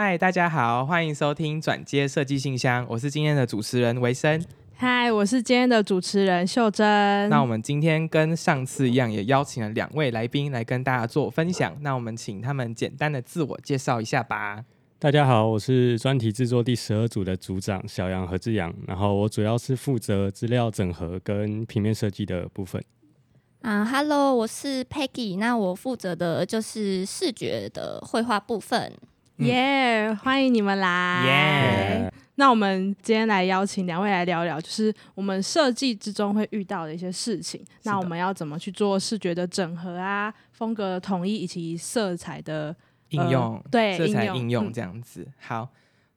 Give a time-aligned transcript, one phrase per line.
[0.00, 4.40] 嗨，大家好，欢迎收听转接设计信箱，我是今天的主持人维生。
[4.76, 7.28] 嗨，我是今天的主持人秀珍。
[7.28, 11.76] 那我们今天跟上次一样，也邀请了两位来宾来跟大家做分享。
[11.80, 14.64] 那我们请他们简单的自我介绍一下吧。
[15.00, 22.80] 大家好，我是专题制作第十二组的组长小杨何志阳，然后我主要是负责资料整合跟平面设计的部分。
[23.62, 28.92] 啊，Hello，我是 Peggy，那我负责的就是视觉的绘画部分。
[29.38, 31.24] 耶，欢迎你们来。
[31.24, 37.64] 耶，那我们今天来邀请两位来聊聊，就是我们设计之中会遇到的一些事情。
[37.84, 42.74] 那我们要怎么去做视觉的整合啊，风格的统一以及色彩的
[43.10, 45.28] 应用，对色彩应用这样子。
[45.38, 45.68] 好，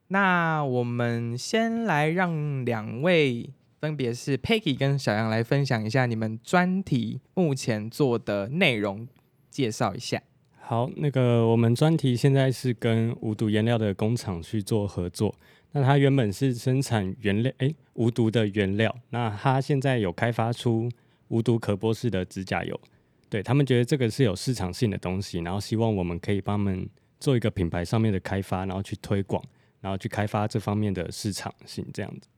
[0.08, 3.48] 那我们先来让两位，
[3.80, 9.06] 分别是 Peggy 跟小杨来分享一下你们专题目前做的内容，
[9.48, 10.20] 介绍一下。
[10.64, 15.34] 好，那个我们专题现在是跟无毒颜料的工厂去做合作。
[15.72, 18.94] 那它原本是生产原料，诶，无毒的原料。
[19.10, 20.88] 那它现在有开发出
[21.28, 22.80] 无毒可剥式的指甲油，
[23.28, 29.42] 对他们觉得这个是有市场性的东西，然后希望我们可以帮他们做一个品牌上面的开发，然后去推广，
[29.80, 32.28] 然后去开发这方面的市场性，这样子。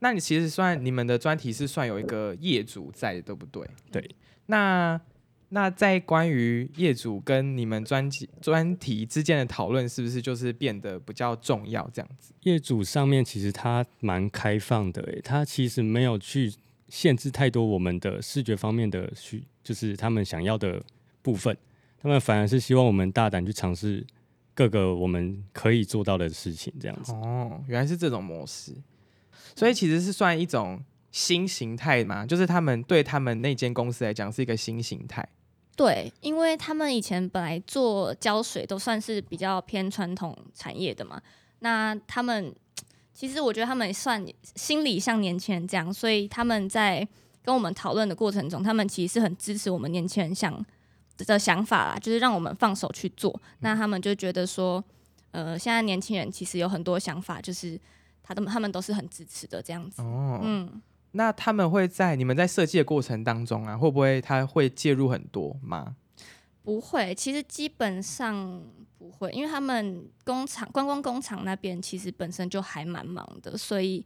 [0.00, 3.66] 那你其实算你们的专题是算有一个业主在的，对不对？
[3.92, 4.10] 对。
[4.46, 5.00] 那
[5.50, 11.88] 那在关于业主跟你们专辑专题之间的讨论，是不是就是变得比较重要？
[11.90, 12.34] 这样子？
[12.42, 16.52] 业主上面其实他蛮开放的，诶，他其实没有去
[16.88, 20.82] 限制太多我们的视觉方面的需，就是他们想要的
[21.22, 21.56] 部分，
[21.98, 24.06] 他们反而是希望我们大胆去尝试
[24.52, 27.12] 各个我们可以做到的事情，这样子。
[27.12, 28.76] 哦，原来是这种模式，
[29.56, 35.26] 所以其实是算一种新形态嘛，就是他们对他们那间公司来讲是一个新形态。
[35.78, 41.22] 对，因为他们以前本来做胶水都算是比较偏传统产业的嘛，
[41.60, 42.52] 那他们
[43.14, 47.06] 其实我觉得他们也算心理像年轻人这样，所以他们在
[47.44, 50.52] 跟我们讨论的过程中，他们其实是很支持我们年轻人想
[51.16, 53.40] 的想法啦，就是让我们放手去做。
[53.60, 54.82] 那他们就觉得说，
[55.30, 57.80] 呃，现在年轻人其实有很多想法，就是
[58.24, 60.02] 他们他们都是很支持的这样子。
[60.02, 60.82] 哦，嗯。
[61.12, 65.96] 那他们会在你们在设计的过程当中啊，会不会他会介入很多吗？
[66.62, 68.62] 不会，其实基本上
[68.98, 74.04] 不会，因为他们工厂观光工厂那边其实本身就还蛮忙的，所以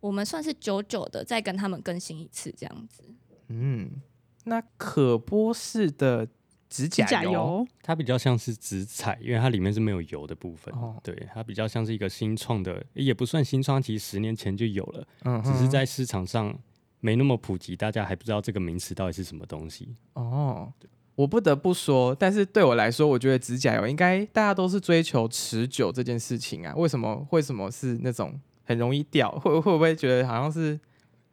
[0.00, 3.04] 我们算是久久的再跟他们更新一次这样子。
[3.46, 4.02] 嗯，
[4.44, 6.26] 那可播式的
[6.72, 10.74] 指甲油，它比较像是紫彩，因为它里面是没有油的部分。
[10.74, 16.58] 哦对，它比较像是一个新创的，也不算新创，其实十年前就有了，嗯，只是在市场上
[17.00, 19.94] 没那么普及，大家还不知道这个名词到底是什么东西。
[20.14, 20.72] 哦。
[21.14, 26.72] 我不得不说，但是对我来说，我觉得指甲油应该大家都是追求持久这件事情啊。
[26.74, 27.28] 为什么？
[27.32, 29.30] 为什么是那种很容易掉？
[29.40, 30.80] 会会不会觉得好像是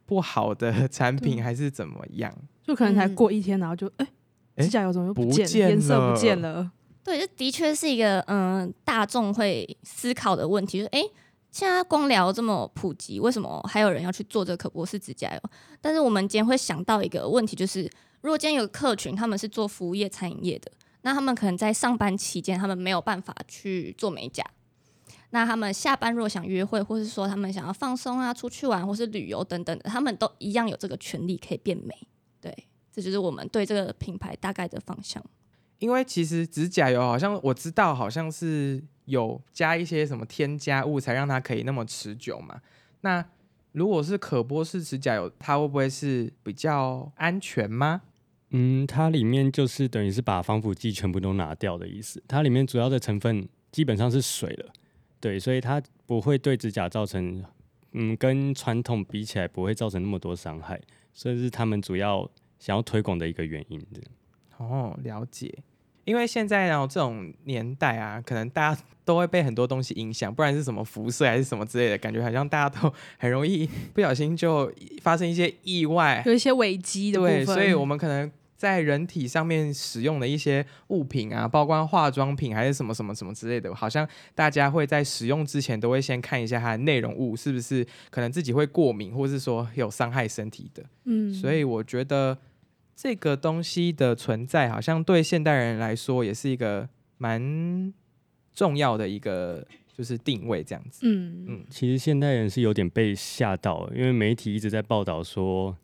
[0.04, 2.30] 不好的 产品，还是怎么样？
[2.62, 4.08] 就可能才嗯过一天，然后就哎，哎
[4.60, 6.70] 指甲油怎么又不见了，见颜色不见了？
[7.02, 11.02] 对，这的确是一个嗯、大众会思考的问题，就是诶，
[11.50, 15.40] 现在光疗这么普及，为什么还有人要去做这个可博士指甲油？
[15.80, 17.90] 但是我们今天会想到一个问题，就是
[18.20, 20.70] 如果今天有个客群，他们是做服务业、餐饮业的，
[21.02, 24.44] 那他们可能在上班期间，他们没有办法去做美甲。
[25.30, 31.94] 那他们下班如果想约会，或是说他们想要放松啊、出去玩，或是旅游等等的，他们都一样有这个权利可以变美。
[32.40, 32.52] 对，
[33.00, 35.24] 这就是我们对这个品牌大概的方向。
[35.78, 42.60] 因为其实指甲油好像我知道，好像是有加一些什么添加物，才让它可以那么持久嘛。
[43.00, 43.24] 那
[43.72, 48.02] 如果是可剥式指甲油，它会不会是比较安全吗？
[48.50, 52.22] 嗯，它里面就是等于是把防腐剂全部都拿掉的意思。
[52.28, 54.72] 它里面主要的成分基本上是水了，
[55.20, 57.42] 对，所以它不会对指甲造成，
[57.92, 60.80] 嗯，跟传统比起来不会造成那么多伤害，
[61.14, 62.28] 所以是他们主要
[62.60, 63.84] 想要推广的一个原因。
[63.92, 65.52] 这样哦，了解。
[66.04, 74.72] 因为现在然后这种年代啊，可能大家都会被很多东西影响，不然是什么辐射还是什么之类的，感觉好像大家都很容易不小心就
[75.02, 76.22] 发生一些意外。
[76.26, 90.82] 有一些危机的部对，分，所以我们可能在人体上面使用的一些物品啊，包括化妆品还是什么什么什么之类的，好像大家会在使用之前都会先看一下它的内容物是不是可能自己会过敏，或是说有伤害身体的。
[91.04, 92.36] 嗯，所以我觉得
[93.02, 96.86] 这个东西的存在，好像对现代人来说也是一个
[97.16, 97.90] 蛮
[98.52, 99.66] 重要的一个
[99.96, 101.00] 就是定位这样子。
[101.04, 105.74] 嗯嗯其实现代人是有点被吓到，因为媒体一直在报道说，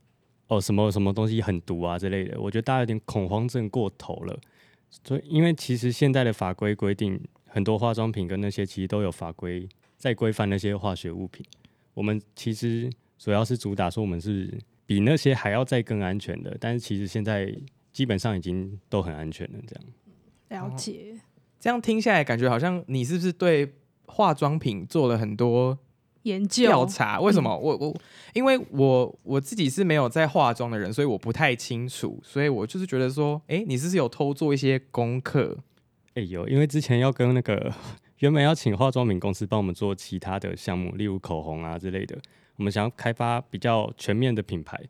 [0.49, 2.39] 哦，什么什么东西很毒啊之类的。
[2.39, 4.39] 我觉得大家有点恐慌症过头了。
[4.91, 9.67] 所以，因为其实现在的法规规定，很多化妆品跟那些其实都有法规
[9.97, 11.43] 在规范那些化学物品。
[11.95, 14.53] 我们其实主要是主打说我们是
[14.87, 17.53] 比那些还要再更安全的，但是其实现在
[17.93, 19.59] 基本上已经都很安全了。
[19.67, 19.75] 这
[20.55, 21.21] 样了解。
[21.59, 23.75] 这样听下来，感觉好像你是不是对
[24.07, 25.77] 化妆品做了很多
[26.23, 27.21] 研究调查？
[27.21, 27.57] 为什么？
[27.59, 28.01] 我我
[28.35, 35.59] 因为我我自己是没有在化妆的人，所以我不太清楚，所以我就是觉得说，哎，你是不是有偷做一些功课？
[36.15, 37.73] 哎有，因为之前要跟那个
[38.21, 42.17] 原本要请化妆品公司帮我们做其他的项目，例如口红啊之类的，
[42.57, 44.81] 我们想要开发比较全面的品牌，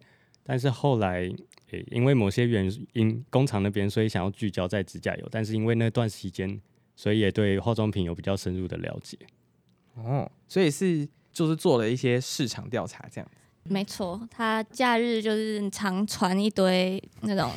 [0.42, 1.30] 但是后来。
[1.72, 6.60] 诶，因为某些原因，工厂那边所以想要聚焦在指甲油，但是因为那段时间，
[6.94, 9.18] 所以也对化妆品有比较深入的了解。
[9.96, 13.28] 哦，所以是就是做了一些市场调查这样。
[13.64, 17.52] 没错，他假日就是常传一堆那种。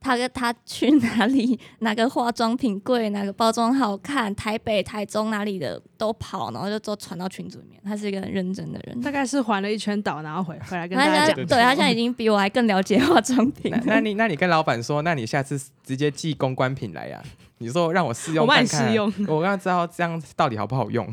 [0.00, 7.80] 他跟他去哪里， 哪个化妆品贵，哪个包装好看，台北、台中哪里的都跑，然后就都传到群组里面。
[7.84, 11.34] 他是一个很认真的人，大概是环了一圈岛，然后回回来跟大家讲。
[11.46, 13.74] 对他现在已经比我还更了解化妆品。
[13.86, 17.22] 那你那你跟老板说，那你下次直接寄公关品来呀？
[17.58, 18.94] 你说让我试用看看，
[19.26, 21.06] 我刚刚知道这样到底好不好用。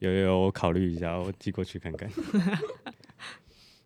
[0.00, 2.08] 有有，我考虑一下，我寄过去看看。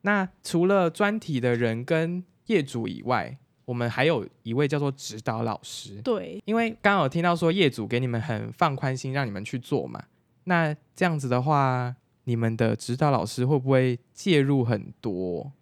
[0.01, 3.37] 那除了专题的人跟业主以外。
[3.67, 10.03] 我们还有一位叫做指导老师，对，因为刚刚有听到说业主给你们很放宽心，让你们去做嘛。
[10.45, 15.53] 那这样子的话，你们的指导老师会不会介入很多？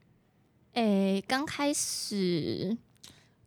[0.74, 2.76] 诶，刚开始，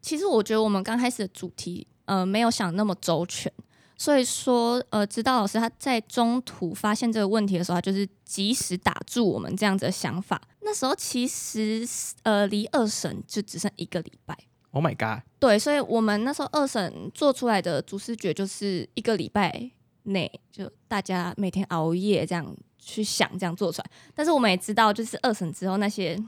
[0.02, 3.54] 其实我觉得我们刚开始的主题，呃，没有想那么周全。
[3.98, 10.40] 所以说，呃，指导老师他在中途发现这个问题的时候，他就是及时打住我们这样子的想法。
[10.62, 11.88] 那时候其实，
[12.22, 14.38] 呃，离二审就只剩一个礼拜。
[14.72, 15.24] Oh my god！
[15.40, 19.72] 对，所以我们那时候二审做出来的主视觉就是一个礼拜
[20.04, 23.90] 内，就大家每天熬夜这样去想，这样做出来。
[24.14, 26.22] 但是我们也知道，就是二审之后那些，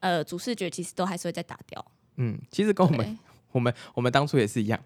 [0.00, 1.84] 呃，主视觉其实都还是会再打掉。
[2.16, 3.18] 嗯，其实跟我们、
[3.52, 4.80] 我们、我们当初也是一样。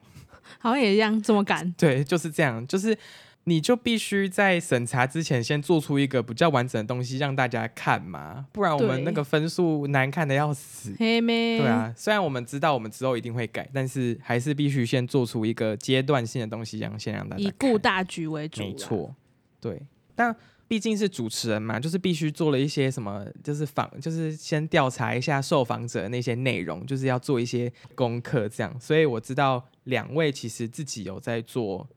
[0.58, 1.70] 好像也一样，这么赶？
[1.78, 2.96] 对，就是这样，就是
[3.44, 10.92] 你就必须在审查之前先做出一个比较完整的东西让大家看嘛，不然我们那个分数难看的要死。
[10.96, 18.60] 对啊，虽然我们知道我们之后一定会改，但是还是必须先做出一个阶段性的东西，让先让大家以顾大局为主。
[18.60, 19.14] 没错，
[19.60, 19.82] 对，
[20.14, 20.34] 但。
[20.70, 28.72] 毕竟是主持人嘛，就是必须做了一些什么，就是访，就是先调查一下受访者那些内容，就是要做一些功课这样。
[28.78, 31.88] 所以我知道两位其实自己有在做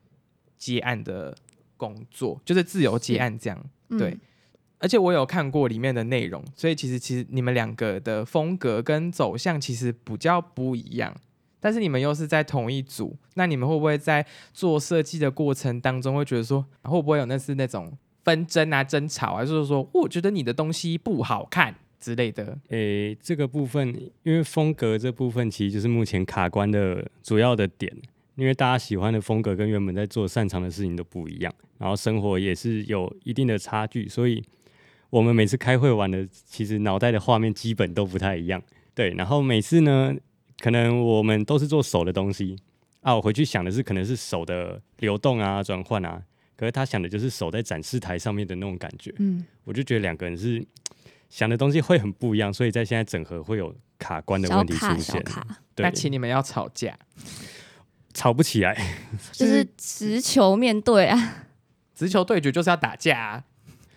[0.58, 1.32] 接案的
[1.76, 3.64] 工作，就是自由接案这样。
[3.90, 4.18] 对，
[4.78, 11.14] 而且我有看过里面的内容，所以其实其实你们两个的风格跟走向其实比较不一样，
[11.60, 17.96] 但是你们又是在同一组，那你们会不会在做设计的过程当中会觉得说，会不会有那是那种？
[18.24, 22.58] 纷争啊，争吵啊，就是说，我觉得你的东西不好看之类的。
[22.68, 23.88] 诶，这个部分，
[24.22, 27.94] 因为风格这部分其实就是目前卡关的主要的点，
[28.36, 34.42] 因为大家喜欢的风格跟原本在做擅长的事情都不一样，然后生活也是有一定的差距，所以
[35.10, 38.62] 我们每次开会玩的，其实脑袋的画面基本都不太一样。
[38.94, 40.14] 对，然后每次呢，
[40.60, 42.56] 可能我们都是做手的东西
[43.02, 46.22] 啊，我回去想的是可能是手的流动啊，转换啊。
[46.56, 50.64] 可是他想的就是守在展示台上面的那种感觉，嗯，我就觉得两个人是
[51.28, 55.22] 想的东西会很不一样，所以在现在整合会有卡关的问题出现。
[55.76, 56.96] 那请你们要吵架，
[58.12, 58.76] 吵不起来，
[59.32, 61.46] 就是直球面对啊，
[61.94, 63.44] 直球对决就是要打架，啊，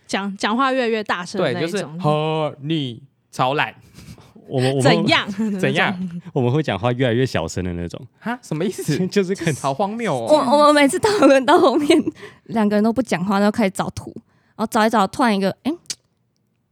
[0.08, 3.76] 讲讲话越来越大声，对，就是和你吵懒。
[4.50, 5.28] 我们怎样
[5.60, 6.10] 怎样？
[6.34, 8.38] 我们会讲话越来越小声的那种哈？
[8.42, 8.98] 什么意思？
[9.08, 10.28] 就是很好荒谬哦！
[10.30, 12.04] 我我们每次讨论到后面，
[12.46, 14.14] 两个人都不讲话，然后开始找图，
[14.56, 15.74] 然后找一找，突然一个哎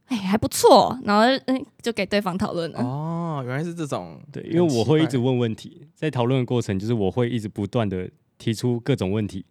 [0.06, 2.80] 哎还不错，然后哎就给对方讨论了。
[2.80, 9.44] 哦，原来是这种对，因为我会一直问问题，在讨论的过程，就是我会一直不断的提出各种问题，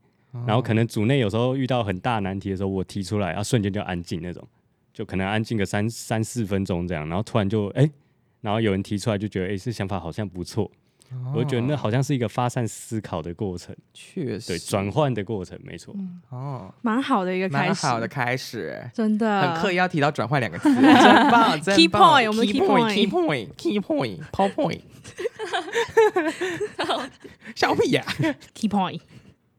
[0.48, 4.48] 然后可能组内有时候遇到很大难题的时候，我提出来，然后瞬间就安静那种，
[4.94, 7.90] 就可能安静个三三四分钟这样，然后突然就哎。
[8.46, 10.70] 然后有人提出来，就觉得哎，这想法好像不错。
[11.34, 15.96] 我觉得那好像是一个发散思考的过程，确实，对转换的过程，没错。
[16.30, 19.42] 哦，蛮好的一个开始，好的开始，真的。
[19.42, 20.84] 很刻意要提到转换两个字，真
[21.32, 24.82] 棒，真 Key point，我们 Key point，Key point，Key point，Power point，
[27.56, 28.06] 笑屁呀
[28.54, 29.02] ，Key point。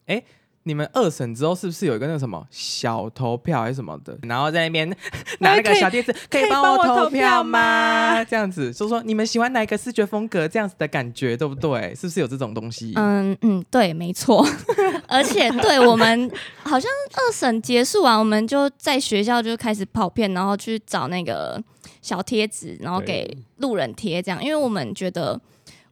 [0.06, 0.22] 哎，
[0.66, 4.88] 你们二审之后是不是有一个那个什么小投票还是什么的，然后在那边
[5.38, 8.24] 拿那个小贴纸，可以帮我投票吗？
[8.24, 11.94] 这样子，就说你们喜欢哪一个视觉风格，这样子的感觉，对不对？
[11.94, 12.92] 是不是有这种东西？
[12.96, 14.44] 嗯嗯，对，没错。
[15.06, 16.28] 而且对我们
[16.64, 21.62] 好像二审结束完，我们就在学校就开始跑遍，然后去找那个
[22.02, 25.40] 小贴纸，然后给路人贴，这样，因为我们觉得。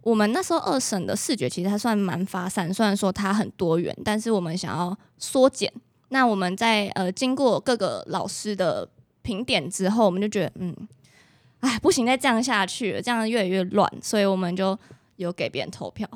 [0.05, 5.73] 我们那时候二审的视觉其实还算蛮发散，虽然说它很多元，但是我们想要缩减。
[6.11, 8.87] 那我们在呃经过各个老师的
[9.23, 10.77] 评点之后，我们就觉得嗯，
[11.61, 14.79] 哎不行，再这样下去了，这样越来越乱，所以我们就
[15.17, 16.07] 有给别人投票。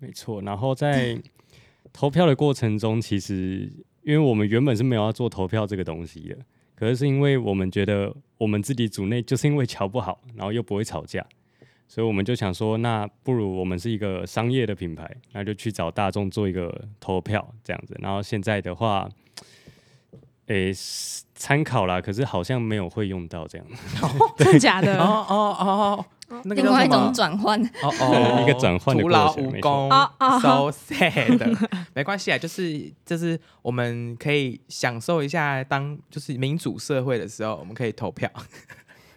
[0.00, 1.16] 没错，然后在
[1.92, 3.70] 投票的过程中，其实
[4.02, 6.36] 因为我们原本是没有要做投票这个东西的，
[6.74, 11.24] 可是是因为我们觉得我们自己组内就是因为瞧不好，然后又不会吵架。
[11.92, 17.98] 所以我们就想说，那不如我们是一个商业的品牌，那就去找大众做一个投票这样子。
[18.00, 19.08] 然后现在的话，
[20.46, 20.72] 诶，
[21.34, 23.66] 参考啦，可是好像没有会用到这样。
[24.38, 25.00] 真的假的？
[25.00, 29.90] 哦哦哦，另外一种转换，哦哦，一个转换的徒劳无功
[30.40, 31.68] ，so sad。
[31.92, 38.30] 没关系啊，就是就是我们可以享受一下当就是民主社会的时候，我们可以投票。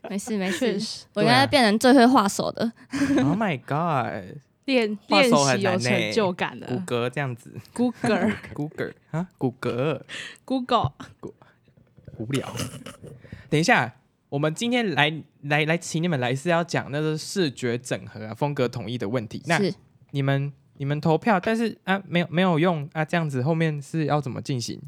[0.10, 2.72] 没事没事，我应该变成最会画手的。
[3.18, 4.38] Oh my god！
[4.66, 10.06] 练 练习有成就感的，谷歌这样子，Google，Google 啊，谷歌
[10.46, 10.92] ，Google，
[12.18, 12.56] 无聊。
[13.50, 13.94] 等一下，
[14.30, 19.44] 我们今天来来来，请你们来是要讲那个视觉整合啊，风格统一的问题。
[19.48, 19.60] 那
[20.12, 24.82] 你们你们投票，但是啊，没有没有用啊，这样子后面是要怎么进行？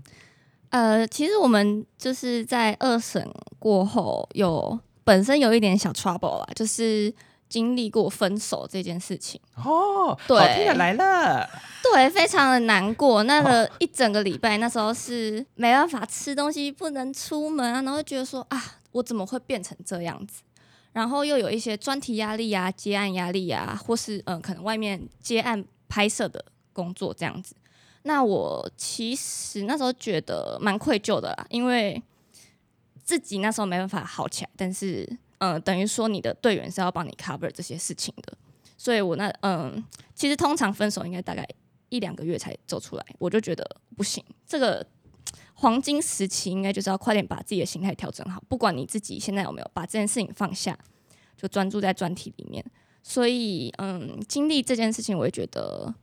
[0.69, 3.29] 呃，其实我们就是在二审
[3.59, 4.79] 过后有。
[5.05, 7.13] 本身有一点小 trouble 啦，就是
[7.47, 10.17] 经历过分手这件事情哦。
[10.27, 11.47] 对，听的来了，
[11.83, 13.21] 对，非常的难过。
[13.23, 20.41] 那个一整个礼拜，那时候是没办法吃东西，不能出门啊，然后觉得说啊，我怎么会变成这样子？
[20.91, 26.43] 然后又有一些专题压力啊、接案压力啊，或是嗯，可能外面接案拍摄的
[26.73, 27.55] 工作这样子。
[28.01, 32.01] 那我其实那时候觉得蛮愧疚的啦，因为。
[33.05, 35.07] 自己那时候没办法好起来，但是，
[35.37, 38.35] 嗯，等于说你的队员是要帮你 cover 这些事情的，
[38.75, 39.81] 所以我那，嗯，
[40.15, 41.47] 其实通常分手应该大概
[41.89, 43.63] 一两个月才走出来，我就觉得
[43.95, 44.83] 不行，这个
[45.53, 50.75] 黄金时期应该就是要快点把自己的心态调整好，不管你自己现在有没有把这件事情放下，
[51.37, 52.65] 就专注在专题里面。
[53.03, 55.93] 所以，嗯，经历这件事情，我也觉得，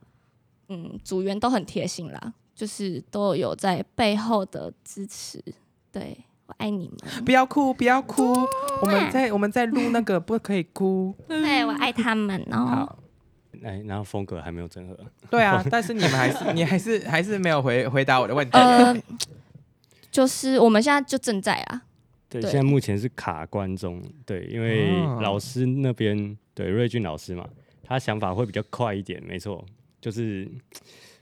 [0.69, 5.43] 嗯，组员都很贴心啦，就是都有在背后的支持，
[5.91, 6.17] 对。
[6.45, 7.23] 我爱你们！
[7.23, 8.33] 不要哭，不要哭。
[8.81, 11.15] 我们在我们在录那个， 不可以哭。
[11.27, 12.57] 对，我爱他们哦。
[12.65, 12.99] 好，
[13.63, 14.97] 哎，然后风格还没有整合。
[15.29, 18.57] 对啊， 但是你们还是你还是还是没有回回答我的问题。
[18.57, 18.95] 呃，
[20.11, 21.81] 就是我们现在就正在啊。
[22.27, 24.03] 对，现在目前是卡关中。
[24.25, 24.89] 对，因为
[25.21, 27.47] 老师那边对瑞俊老师嘛，
[27.83, 29.23] 他想法会比较快一点。
[29.23, 29.65] 没错，
[30.01, 30.49] 就是。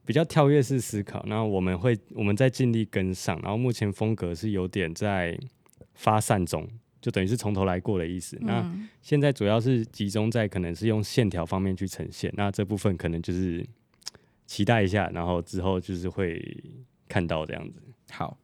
[0.06, 5.38] 比较跳跃式思考，那我们会我们在尽力跟上，然后目前风格是有点在
[5.94, 6.68] 发散中，
[7.02, 8.38] 就等于是从头来过的意思。
[8.42, 8.70] 那
[9.02, 13.66] 现在主要是集中在可能是用线条方面去呈现，那这部分可能就是
[14.46, 16.42] 期待一下，然后之后就是会
[17.08, 17.82] 看到这样子。
[18.12, 18.38] 好。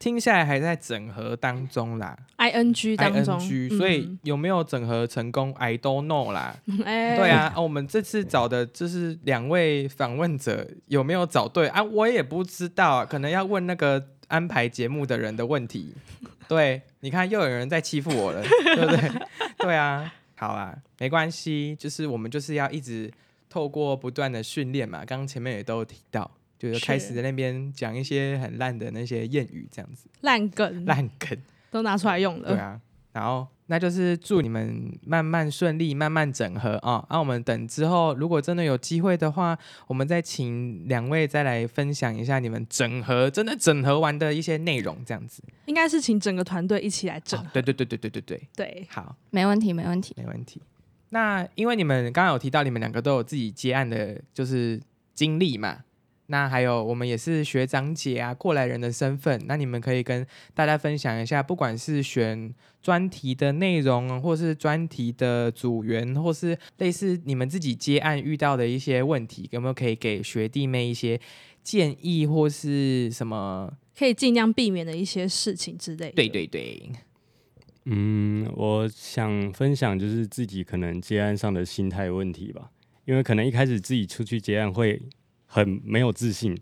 [0.00, 3.38] 听下来还在整合当中啦，I N G 当中，
[3.76, 6.56] 所以有没有整合成功？I don't know 啦。
[6.66, 11.82] 对啊，我们这次找的就是两位访问者有没有找对啊？
[11.82, 15.94] 我也不知道，啊可能要问那个安排节目的人的问题。
[16.48, 18.42] 对，你看又有人在欺负我了，
[18.74, 19.22] 对不对？
[19.58, 23.12] 对啊，好啊，没关系，就是我们就是要一直
[23.50, 25.04] 透过不断的训练嘛。
[25.04, 26.30] 刚刚前面也都有提到。
[26.60, 26.84] 就是。
[26.84, 30.08] 开始在那边讲一些很烂的那些谚语这样子。
[30.20, 30.84] 烂梗。
[30.84, 31.36] 烂梗。
[31.70, 32.48] 都拿出来用了。
[32.48, 32.78] 对啊。
[33.12, 36.76] 然后那就是祝你们慢慢顺利慢慢整合。
[36.76, 39.56] 啊那我们等之后如果真的有机会的话
[39.88, 45.42] 我们再请两位再来分享一下你们整合真的整合完的一些内容这样子。
[45.66, 48.48] 应该是请整个团队一起来整对对对对对对对。
[48.54, 48.86] 对。
[48.90, 49.16] 好。
[49.30, 50.14] 没问题没问题。
[50.16, 50.60] 没问题。
[51.10, 54.80] 那因为你们刚刚有提到你们两个都有自己接案的就是
[55.14, 55.78] 经历嘛。
[56.30, 59.38] 那还有，我们也是学长姐啊，过来人的身份。
[59.46, 71.20] 那你们可以跟大家分享一下，不管是选专题的内容，或是专题的组员，或是类似你们自己接案遇到的一些问题，有没有可以给学弟妹一些
[71.64, 73.68] 建议，或是什么
[73.98, 76.12] 可以尽量避免的一些事情之类的？
[76.12, 76.92] 对对对。
[77.86, 82.70] 嗯，我想分享就是自己可能接案上的心态问题吧，
[83.04, 85.02] 因为可能一开始自己出去接案会。
[85.52, 86.56] 很没有自信，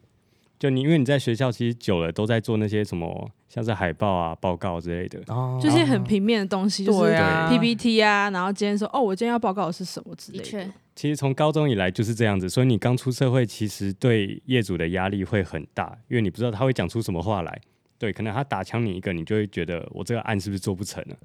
[0.58, 10.44] 就你因为你在学校其实久了都在做那些什么像是海报啊、报告之类的，哦就是很平面的东西，就是对啊 PPT 啊，然后今天说哦，我今天要报告的是什么之类的。
[10.44, 17.60] 的确，其实从高中以来就是这样子，所以你刚出社会，其实对业主的压力会很大，因为你不知道他会讲出什么话来。
[17.98, 21.16] 对，可能他打枪你一个，你就会觉得我这个案是不是做不成了？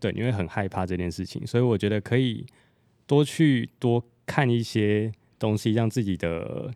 [0.00, 1.46] 对，你会很害怕这件事情。
[1.46, 2.46] 所以我觉得可以
[3.06, 6.72] 多去多看一些东西，让自己的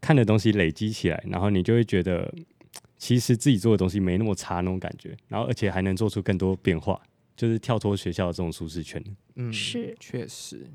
[0.00, 2.32] 看的东西累积起来，然后你就会觉得
[2.96, 7.00] 其实自己做的东西没那么差那种感觉，然后而且还能做出更多变化，
[7.36, 9.02] 就是跳脱学校的这种舒适圈。
[9.36, 10.68] 嗯是确实，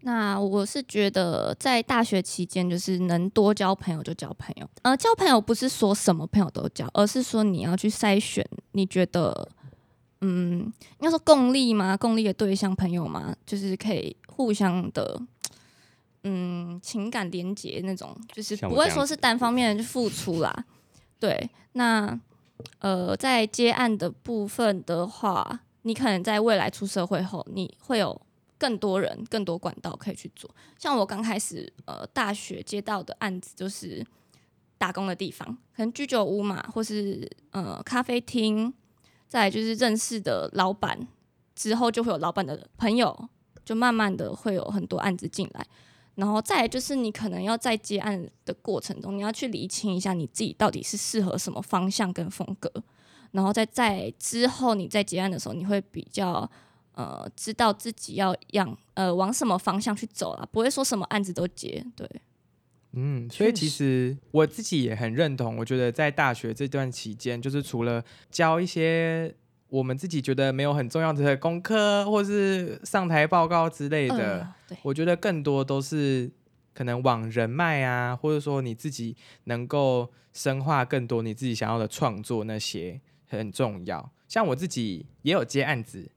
[0.00, 4.68] 那我是觉得在大学期间，就是能多交朋友就交朋友。
[4.82, 9.48] 呃，交朋友不是说什么朋友都交，而是说你要去筛选你觉得，
[10.20, 10.60] 嗯，
[10.98, 11.96] 应该说共利吗？
[11.96, 13.36] 共利的对象朋友吗？
[13.46, 15.22] 就是可以互相的，
[16.24, 20.64] 嗯，情感连接那种，就是不会说是单方面的去付出啦。
[21.18, 22.18] 对，那
[22.78, 28.20] 呃，在接案的部分的话，你可能在未来出社会后，你会有
[28.56, 30.48] 更多人、更多管道可以去做。
[30.78, 34.04] 像我刚开始呃大学接到的案子，就是
[34.78, 38.72] 打工的地方，可能居酒屋嘛，或是呃咖啡厅，
[39.26, 41.08] 再就是认识的老板，
[41.56, 43.28] 之后就会有老板的朋友，
[43.64, 45.66] 就慢慢的会有很多案子进来。
[46.14, 52.70] 然后再来就是你可能要在接案的过程中，你要去理清一下你自己到底是适合什么方向跟风格，
[53.30, 56.48] 然后再在之后你在结案的时候，你会比较
[56.94, 61.82] 呃知道自己要样呃往什么方向去走啦，不会说什么案子都接。
[61.96, 62.06] 对，
[62.92, 65.56] 嗯，所以其实我自己也很认同。
[65.56, 69.34] 我觉得在大学这段期间，就是除了教一些
[69.68, 76.30] 我们自己觉得没有很重要的功课，或是上台报告之类的，呃对，我觉得更多都是
[76.74, 84.10] 可能往人脉啊，或者说你自己能够深化更多你自己想要的创作那些很重要。
[84.28, 86.10] 像我自己也有接案子，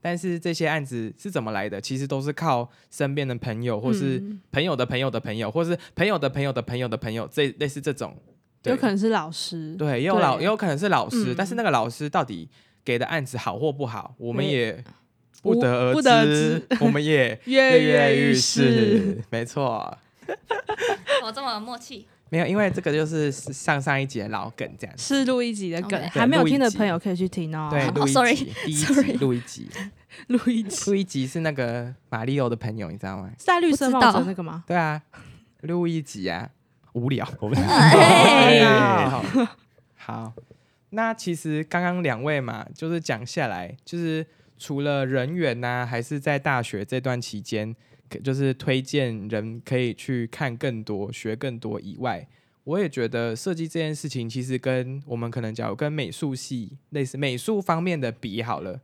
[0.00, 1.80] 但是这些案子是怎么来的？
[1.80, 8.16] 其实都是靠身边的朋友，或是嗯朋友的朋友的朋友，或是朋友的朋友的朋友的朋友，这类似这种。
[8.64, 12.48] 有可能是老师，对，也有老，也有可能是老师，嗯但是那个老师到底
[12.84, 14.84] 给的案子好或不好，我们也无
[15.40, 19.22] 不得而知，不得而知我们也 跃跃跃欲试试。
[19.30, 19.96] 没错。
[21.24, 24.96] 我这么默契，没有，因为这个就是上上一集的老梗这样。
[24.96, 27.68] 是录一集的梗还没有听的朋友可以去听哦。
[27.70, 29.68] 对，哦录一 sorry，集，第一集录一集，
[30.28, 33.30] 录一集录一集是那个马里奥的朋友，你知道吗？
[33.38, 34.64] 是戴绿色帽子那个吗？
[34.66, 35.02] 对啊，
[35.62, 36.48] 录一集啊，
[36.92, 37.28] 无聊。
[37.40, 38.64] 我们哎
[39.10, 39.24] 好，
[39.96, 40.32] 好，
[40.90, 44.24] 那其实刚刚两位嘛，就是讲下来，就是
[44.62, 47.74] 除了人员呐、还是在大学这段期间，
[48.08, 52.24] 可就是推荐人可以去看更多、学更多以外，
[52.62, 58.80] 我也觉得设计这件事情，其实跟我们可能假如跟美术系类似，美术方面的比好了，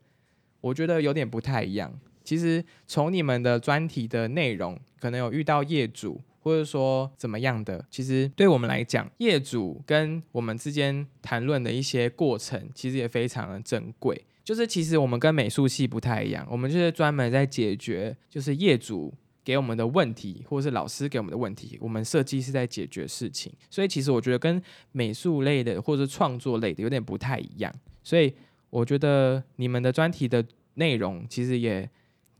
[0.61, 1.97] 我觉得有点不太一样。
[2.25, 14.25] 其实从你们的专题的内容，可能有遇到业主，或者说怎么样的，其实对我们来讲，业主跟我们之间谈论的一些过程，其实也非常的珍贵。
[14.49, 19.13] 就是其实我们跟美术系不太一样，我们就是专门在解决就是业主
[19.45, 23.53] 给我们的问题，或者是老师给我们的问题，我们设计是在解决事情。
[23.69, 24.59] 所以其实我觉得跟
[24.93, 27.71] 美术类的或者创作类的有点不太一样。
[28.03, 28.33] 所以
[28.71, 30.43] 我觉得你们的专题的
[30.77, 31.87] 内容其实也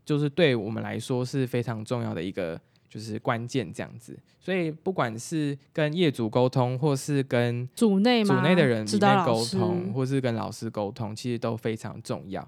[0.03, 4.17] 就是对我们来说是非常重要的一个就是关键这样子。
[4.39, 8.23] 所以不管是跟业主沟通，或是跟组内？
[8.23, 12.45] 组内的人指里面沟通，或是跟老师沟通，其实都非常重要。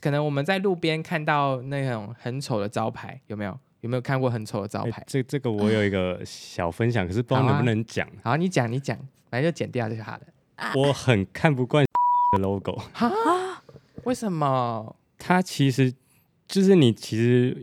[0.00, 3.58] 可能我们在路边看到那种很丑的招牌，有没有？
[3.80, 5.04] 有没有看过很丑的招哎牌？
[5.06, 8.06] 这这个我有一个小分享，可是不知道能不能讲。
[8.24, 8.98] 好，你讲，你讲，
[9.30, 10.20] 反正就剪掉就好了。
[10.56, 11.86] 啊 我很看不惯
[12.36, 13.08] 的 logo，哈
[14.02, 14.96] 为什么？
[15.16, 15.92] 它其实
[16.48, 17.56] 就是你其实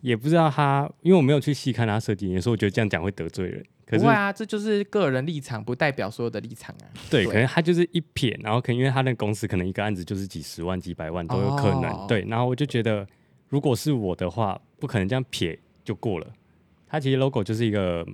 [0.00, 3.64] 也不知道他，因为我没有去细看他设计，有时候我觉得这样讲会得罪人。
[3.84, 6.86] 可是不会啊，这就是个人立场，不代表所有的立场啊。
[7.10, 11.90] 对，对可能他就是一撇，然后可能因为他那公司可能一个案子就是几十万、几百万都有可能。
[11.90, 13.06] 哦对，然后我就觉得，
[13.48, 16.26] 如果是我的话，不可能这样撇就过了。
[16.88, 18.06] 它其实 logo 就是一个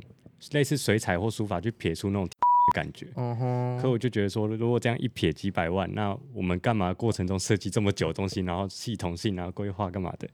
[0.52, 2.26] 类似水彩或书法去撇出那种
[2.66, 3.06] 的感觉。
[3.16, 10.28] 嗯哼，可我就觉得说，如果这样一撇几百万，那我们干嘛过程中设计这么久的东西，然后系统性然后、规划干嘛的？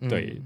[0.00, 0.42] 嗯对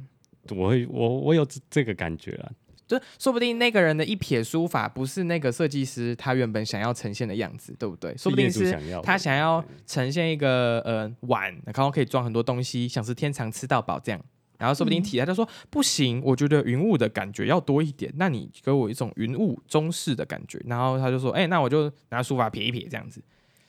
[0.51, 2.53] 我会，我我有这这个感觉啊。
[2.87, 8.17] 就说不定那个人的一撇书法不是那个设计师他原本想要呈现的样子，对不对？
[8.17, 14.21] 说不定是他想要呈现一个呃碗，然后可以装很多东西，像是天长吃到饱这样。
[14.61, 20.63] 然后说不定体他就说不行，我觉得云雾的感觉要多一点，那你给我一种云雾中式的感觉。
[20.67, 23.21] 然后他就说，哎、那我就拿书法撇一撇这样子。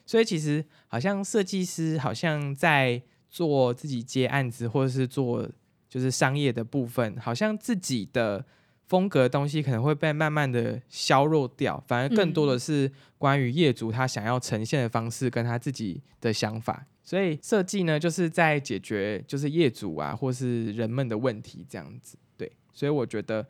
[0.06, 5.50] 所以其实好像设计师好像在做自己接案子或者是做
[5.88, 8.46] 就是商业的部分，好像自己的
[8.88, 16.86] 风格的东西可能会被慢慢的削弱掉，反而更多的是关于业主他想要呈现的方式跟他自己的想法。
[17.12, 22.18] 所以设计呢，就是在解决就是业主啊或是人们的问题这样子。
[22.38, 23.46] 对，所以我觉得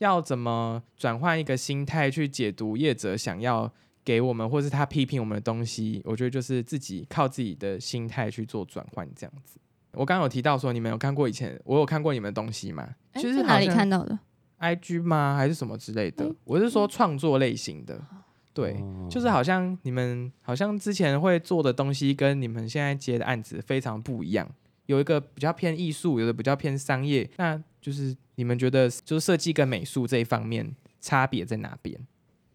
[0.00, 3.72] 要怎么转换一个心态去解读业者想要
[4.04, 9.58] 给我们或是他批评我们的东西，我觉得就是自己靠自己的心态去做转换这样子。
[9.92, 12.86] 我刚刚有提到说，你们有看过以前我有看过你们的东西吗？
[13.14, 14.18] 就是哪里看到的
[14.60, 15.36] ？IG 吗？
[15.38, 16.26] 还是什么之类的？
[16.26, 17.98] 嗯我是说创作类型的，
[18.56, 24.50] 对，哦就是好像你们好像之前会做的东西跟你们现在接的案子非常不一样，
[24.86, 32.00] 有一个比较偏艺术，有的比较偏商业，那就是你们觉得就是设计跟美术这一方面差别在哪边？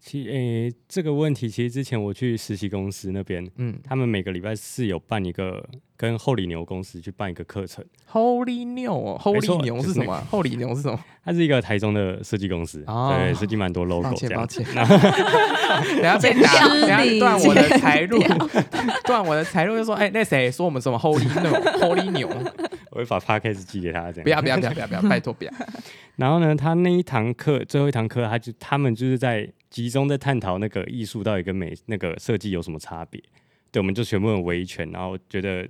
[0.00, 5.64] 其诶、这个问题其实之前我去实习公司那边，嗯他们每个礼拜四有办一个
[6.02, 10.98] 跟厚里牛公司去办一个课程，，Holy 牛哦没，Holy 错就是那牛是什么啊？Holy 牛是什么？
[11.24, 14.48] 它是一个台中的设计公司，哦对，设计蛮多 logo 抱这样。
[14.48, 14.98] 歉抱歉，
[15.94, 18.20] 等下被打，等下断我的财路，
[19.04, 22.28] 断我的财路，就说哎，那谁说我们什么 Holy 牛？Holy 牛？
[22.90, 24.24] 我会把 podcast 寄给他，这样。
[24.24, 25.52] 不要不要不要不要不要，拜托不要。
[26.16, 33.22] 然后呢，他那一堂课最后一堂课，他就他们就是在集中在探讨那个艺术到底跟美那个设计有什么差别。
[33.70, 35.66] 对，我们就全部人围一圈，然后觉得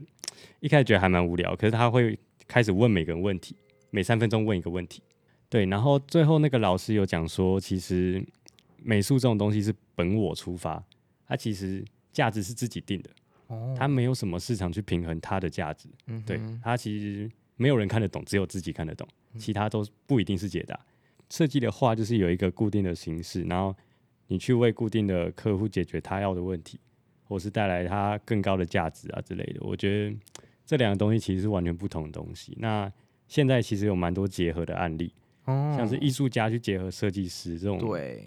[0.60, 3.56] 一开始觉得还蛮无聊，可是他会开始问每个人问题，
[3.90, 5.02] 每三分钟问一个问题。
[5.48, 8.24] 对，然后最后那个老师有讲说，其实
[8.76, 10.82] 美术这种东西是本我出发，
[11.26, 13.10] 它其实价值是自己定的，
[13.48, 15.88] 哦它没有什么市场去平衡它的价值。
[16.06, 19.06] 嗯对，它其实没有人看得懂，只有自己看得懂，
[19.38, 20.78] 其他都不一定是解答。
[21.28, 23.74] 设计的话，就是有一个固定的形式，然后
[24.28, 26.80] 你去为固定的客户解决他要的问题，
[27.24, 29.60] 或是带来他更高的价值啊之类的。
[29.60, 30.16] 我觉得
[30.72, 32.56] 这两个东西其实是完全不同的东西。
[32.58, 32.90] 那
[33.28, 35.12] 现在其实有蛮多结合的案例，
[35.44, 38.26] 哦像是艺术家去结合设计师这种对，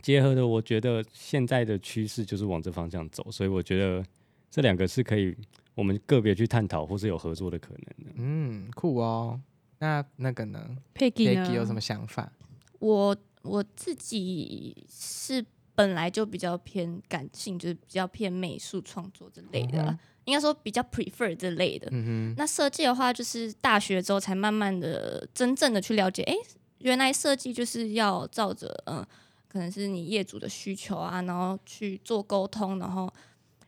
[0.00, 4.02] 结合的，我觉得现在的趋势就是往这方向走，所以我觉得
[4.50, 5.36] 这两个是可以
[5.74, 8.14] 我们个别去探讨或是有合作的可能的。
[8.14, 9.38] 嗯，酷哦。
[9.78, 11.74] 那那个呢 Peggy？Peggy 有什？
[11.74, 12.32] 么想法？
[12.78, 21.88] 我我自己是本来就比较偏感性，就是比较偏美术创作之类的啦，应该说比较 prefer 这类的。
[21.90, 26.36] 嗯，那设计的话，就是大学之后才慢慢的、真正的去了解，诶，
[26.78, 29.08] 原来设计就是要照着嗯、呃
[29.48, 33.10] 可能是你业主的需求啊，然后去做沟通，然后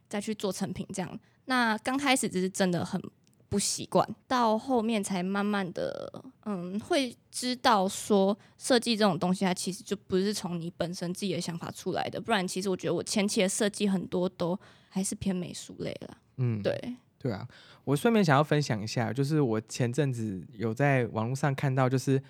[0.07, 1.18] 再去做成品这样。
[1.47, 3.01] 那刚开始只是真的很
[3.49, 14.59] 不习惯，到后面才慢慢的，嗯，会知道说设计这种东西，它其实就不是从你本身自己的想法出来的，不然其实我觉得我前期的设计很多都
[14.90, 16.18] 还是偏美术类啦。
[16.38, 17.46] 嗯，对，对啊。
[17.85, 22.22] 我顺便想要分享一下，就是我前阵子有在网络上看到，就是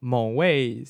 [0.00, 0.84] 某位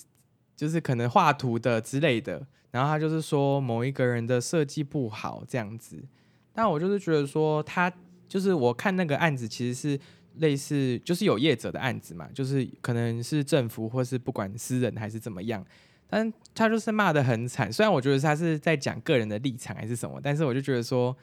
[0.54, 6.04] 就是可能画图的之类的，然后他就是说某一个人的设计不好这样子，
[6.52, 7.92] 但我就是觉得说他
[8.28, 10.00] 就是我看那个案子其实是
[10.37, 15.66] 类似就是有业者的案子嘛，就是可能是政府或是不管私人还是怎么样，
[16.06, 17.72] 但他就是骂的很惨。
[17.72, 21.14] 虽然我觉得他是在讲个人的立场还是什么，但是我就觉得说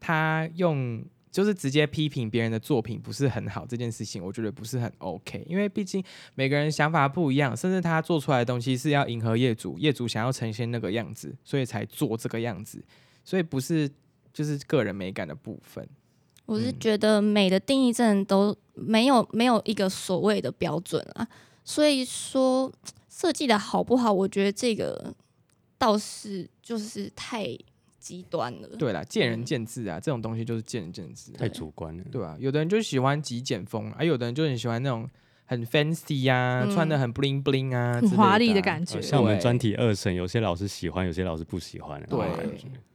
[0.00, 6.02] 他用就是直接批评别人的作品不是很好这件事情，我觉得不是很 OK，因为毕竟
[6.34, 12.82] 每个人想法不一样，甚至他做出来的东西是要迎合业主，业主想要呈现那个样子，所以才做这个样子，
[13.24, 13.88] 所以不是
[14.32, 15.86] 就是个人美感的部分。
[16.46, 21.28] 我是觉得美的定义真的都没有没有一个所谓的标准啊，
[21.62, 22.72] 所以说
[23.10, 25.14] 设计的好不好，我觉得这个
[25.76, 27.46] 倒是就是太
[27.98, 28.68] 极端了。
[28.78, 31.32] 对啦，见仁嗯见智啊，这种东西就是见仁见智。
[31.32, 32.04] 太主观了。
[32.10, 35.08] 对啊，有的人就喜欢极简风，而、有的人就很喜欢那种
[35.44, 38.62] 很 fancy 呀、嗯穿的很 bling bling 啊，很华丽的觉。
[38.62, 39.02] 感觉呃。
[39.02, 42.02] 像我们对专题二审，有些老师喜欢，有些老师不喜欢。
[42.08, 42.18] 对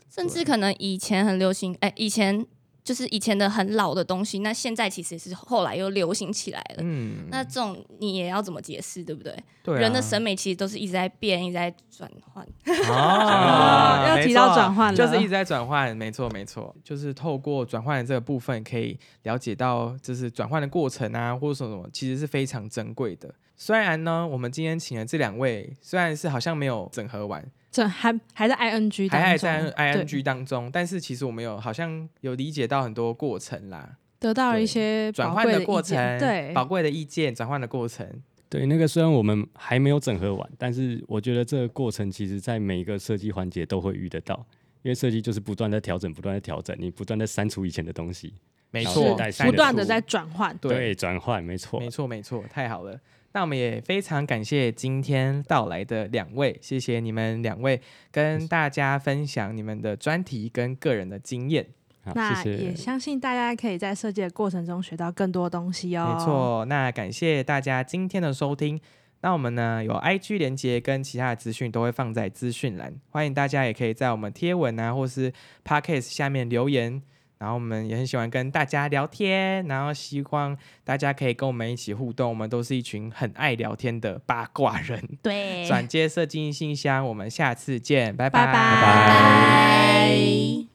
[0.09, 2.45] 甚至可能以前很流行，哎、以前
[2.83, 6.77] 就是以前的很老的东西，那现在其实是后来又流行起来了。
[6.79, 9.33] 嗯，那这种你也要怎么解释，对不对？
[9.63, 12.45] 对啊人的审美其实都是一直在变，一直在转换。
[12.89, 23.33] 哦， 要提到转换了就是一直在转换，没错没错，就是透过转换的这个部分，可以了解到就是转换的过程啊，或者什么什么，其实是非常珍贵的。
[23.55, 27.41] 虽然呢，我们今天请的这两位，虽然是好像没有整合完，
[27.73, 33.97] 这还还在 ing 当中，还还在 ing 当中，但是其实我们有好像有理解到很多过程啦。
[34.19, 38.07] 得到了一些转换的过程对，宝贵的意见，转换的过程，
[38.47, 44.45] 对，那个虽然我们还没有整合完，但是我觉得这个过程其实在每一个设计环节都会遇得到，
[44.83, 48.33] 因为设计就是不断在调整，不断在调整，你不断在删除以前的东西，
[48.71, 50.55] 没错不断的在转换。
[50.59, 52.97] 对对，转换，没错没，错，没错，太好了。
[53.33, 61.67] 那我们也非常感谢今天到来的两位，谢谢你们两位跟大家分享你们的专题跟个人的经验。
[62.03, 62.63] 那谢谢。
[62.65, 66.15] 也相信大家可以在设计的过程中学到更多东西哦。
[66.15, 68.79] 没，错，那感谢大家今天的收听。
[69.21, 75.31] 那我们呢有 IG 连接跟其他的资讯都会放在资讯栏，欢迎大家也可以在我们贴文啊或是
[75.65, 77.01] Podcast 下面留言。
[77.43, 82.29] 然后我们也很喜欢跟大家聊天，然后希望大家可以跟我们一起互动。
[82.29, 84.97] 我们都是一群很爱聊天的八卦人。
[85.21, 90.72] 对，转接设计信箱，我们下次见，拜拜拜拜拜。